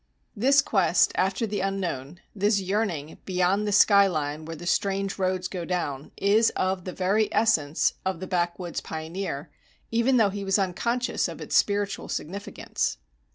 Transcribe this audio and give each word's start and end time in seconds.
This 0.35 0.63
quest 0.63 1.11
after 1.13 1.45
the 1.45 1.59
unknown, 1.59 2.21
this 2.35 2.59
yearning 2.59 3.19
"beyond 3.23 3.67
the 3.67 3.71
sky 3.71 4.07
line, 4.07 4.45
where 4.45 4.55
the 4.55 4.65
strange 4.65 5.19
roads 5.19 5.47
go 5.47 5.63
down," 5.63 6.11
is 6.17 6.49
of 6.55 6.85
the 6.85 6.91
very 6.91 7.29
essence 7.31 7.93
of 8.03 8.19
the 8.19 8.25
backwoods 8.25 8.81
pioneer, 8.81 9.51
even 9.91 10.17
though 10.17 10.31
he 10.31 10.43
was 10.43 10.57
unconscious 10.57 11.27
of 11.27 11.39
its 11.39 11.55
spiritual 11.55 12.09
significance. 12.09 12.97